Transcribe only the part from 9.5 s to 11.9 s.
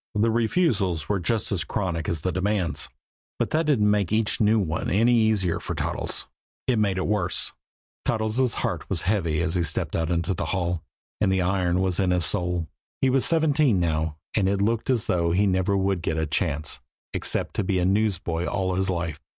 he stepped out into the hall, and the iron